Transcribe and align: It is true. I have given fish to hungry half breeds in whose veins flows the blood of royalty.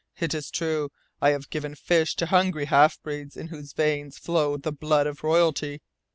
It 0.19 0.33
is 0.33 0.49
true. 0.49 0.89
I 1.21 1.29
have 1.29 1.51
given 1.51 1.75
fish 1.75 2.15
to 2.15 2.25
hungry 2.25 2.65
half 2.65 2.99
breeds 3.03 3.37
in 3.37 3.49
whose 3.49 3.73
veins 3.73 4.17
flows 4.17 4.61
the 4.61 4.71
blood 4.71 5.05
of 5.05 5.23
royalty. 5.23 5.83